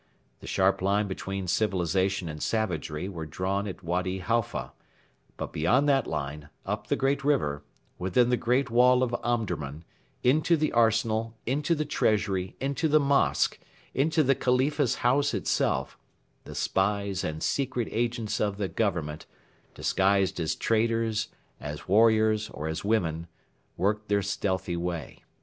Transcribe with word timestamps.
The 0.39 0.47
sharp 0.47 0.81
line 0.81 1.07
between 1.07 1.45
civilisation 1.47 2.27
and 2.27 2.41
savagery 2.41 3.07
was 3.07 3.27
drawn 3.29 3.67
at 3.67 3.83
Wady 3.83 4.17
Halfa; 4.17 4.73
but 5.37 5.53
beyond 5.53 5.87
that 5.87 6.07
line, 6.07 6.49
up 6.65 6.87
the 6.87 6.95
great 6.95 7.23
river, 7.23 7.63
within 7.99 8.29
the 8.31 8.35
great 8.35 8.71
wall 8.71 9.03
of 9.03 9.13
Omdurman, 9.23 9.83
into 10.23 10.57
the 10.57 10.71
arsenal, 10.71 11.35
into 11.45 11.75
the 11.75 11.85
treasury, 11.85 12.55
into 12.59 12.87
the 12.87 12.99
mosque, 12.99 13.59
into 13.93 14.23
the 14.23 14.33
Khalifa's 14.33 14.95
house 15.05 15.35
itself, 15.35 15.99
the 16.45 16.55
spies 16.55 17.23
and 17.23 17.43
secret 17.43 17.87
agents 17.91 18.39
of 18.41 18.57
the 18.57 18.67
Government 18.69 19.27
disguised 19.75 20.39
as 20.39 20.55
traders, 20.55 21.27
as 21.59 21.87
warriors, 21.87 22.49
or 22.49 22.67
as 22.67 22.83
women 22.83 23.27
worked 23.77 24.09
their 24.09 24.23
stealthy 24.23 24.75
way. 24.75 25.21